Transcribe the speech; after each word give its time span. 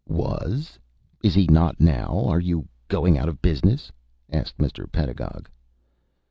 "Was? 0.09 0.79
Is 1.21 1.35
he 1.35 1.45
not 1.45 1.79
now? 1.79 2.25
Are 2.25 2.39
you 2.39 2.67
going 2.87 3.19
out 3.19 3.29
of 3.29 3.39
business?" 3.39 3.91
asked 4.31 4.57
Mr. 4.57 4.91
Pedagog. 4.91 5.47